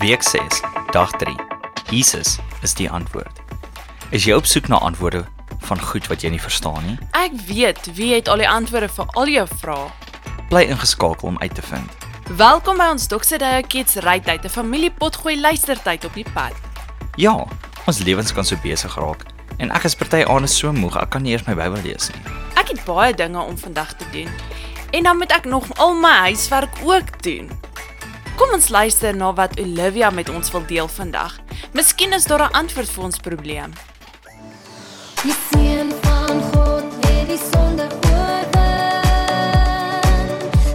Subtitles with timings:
[0.00, 1.36] Week 6, dag 3.
[1.90, 3.40] Jesus is die antwoord.
[4.08, 5.20] Is jy op soek na antwoorde
[5.68, 6.94] van goed wat jy nie verstaan nie?
[7.12, 9.90] Ek weet wie het al die antwoorde vir al jou vrae.
[10.48, 12.06] Bly ingeskakel om uit te vind.
[12.40, 16.56] Welkom by ons Doksedeye Kids Rytyd, 'n familiepotgooi luistertyd op die pad.
[17.20, 17.44] Ja,
[17.84, 19.28] ons lewens kan so besig raak
[19.58, 22.22] en ek is party aande so moeg ek kan nie eers my Bybel lees nie.
[22.56, 24.28] Ek het baie dinge om vandag te doen.
[24.92, 27.50] En dan moet ek nog al my huiswerk ook doen.
[28.36, 31.34] Kom ons luister na wat Olivia met ons wil deel vandag.
[31.76, 33.72] Miskien is daar 'n antwoord vir ons probleem.
[35.22, 39.02] Die seun van God het die sonde oorwin.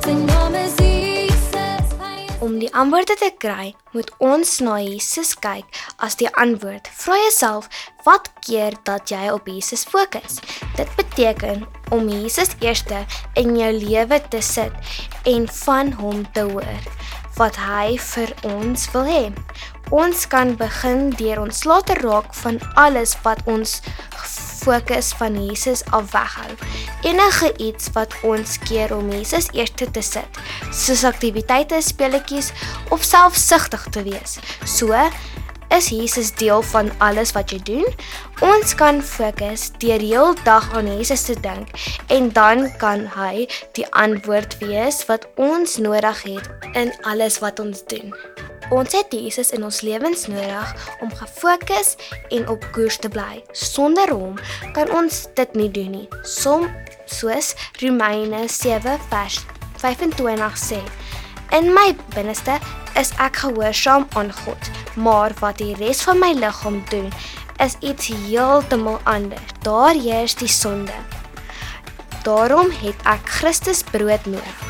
[0.03, 1.87] Sy naam is Jesus.
[2.39, 5.65] Om die antwoorde te kry, moet ons na Jesus kyk
[5.97, 6.87] as die antwoord.
[6.93, 7.67] Vra jouself,
[8.03, 10.39] wat keer dat jy op Jesus fokus?
[10.75, 14.71] Dit beteken om Jesus eerste in jou lewe te sit
[15.23, 16.81] en van hom te hoor
[17.37, 19.23] wat hy vir ons wil hê.
[19.95, 23.77] Ons kan begin deur ons laat te raak van alles wat ons
[24.67, 26.57] fokus van Jesus af weghou.
[27.07, 30.41] Enige iets wat ons keer om Jesus eerste te sit,
[30.75, 32.51] soos aktiwiteite, speletjies
[32.91, 34.39] of selfsugtig te wees.
[34.65, 34.91] So
[35.75, 37.87] is Jesus deel van alles wat jy doen.
[38.45, 41.73] Ons kan fokus deur heel dag aan Jesus te dink
[42.13, 47.83] en dan kan hy die antwoord wees wat ons nodig het in alles wat ons
[47.89, 48.13] doen.
[48.69, 51.95] Ons het Jesus in ons lewens nodig om gefokus
[52.35, 53.43] en op koers te bly.
[53.55, 54.35] Sonder hom
[54.75, 56.07] kan ons dit nie doen nie.
[56.27, 56.67] Som
[57.07, 59.39] soos Romeine 7 vers
[59.79, 60.81] 25 sê:
[61.55, 62.57] In my binneste
[62.97, 67.11] is ek gehoorsaam aan God, maar wat die res van my liggaam doen,
[67.63, 69.53] is iets heeltemal anders.
[69.65, 70.93] Daar heers die sonde.
[72.25, 74.63] Daarom het ek Christus brood nodig.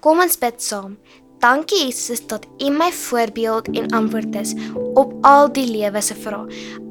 [0.00, 0.96] Kom ons bid saam.
[1.42, 4.54] Dankie Jesus dat U my voorbeeld en antwoord is
[4.94, 6.46] op al die lewe se vrae.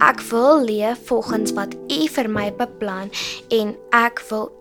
[0.05, 3.09] Ek wil leef volgens wat U vir my beplan
[3.49, 4.51] en ek wil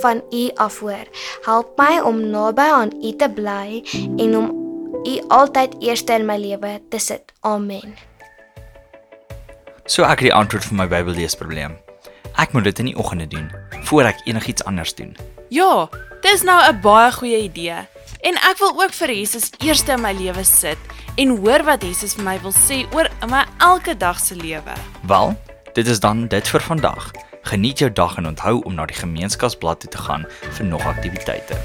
[0.00, 1.04] van U af hoor.
[1.44, 3.84] Help my om naby aan U te bly
[4.16, 4.67] en om
[5.04, 7.32] U altyd eerste in my lewe te sit.
[7.40, 7.94] Amen.
[9.86, 11.76] So ek het die antwoord vir my Bybel lees probleem.
[12.38, 13.48] Ek moet dit in die oggende doen
[13.88, 15.16] voor ek enigiets anders doen.
[15.54, 15.88] Ja,
[16.22, 17.86] dis nou 'n baie goeie idee.
[18.20, 20.78] En ek wil ook vir Jesus eerste in my lewe sit
[21.16, 24.74] en hoor wat Jesus vir my wil sê oor my elke dag se lewe.
[25.06, 25.36] Wel,
[25.74, 27.10] dit is dan dit vir vandag.
[27.42, 31.56] Geniet jou dag en onthou om na die gemeenskapsblad toe te gaan vir nog aktiwiteite.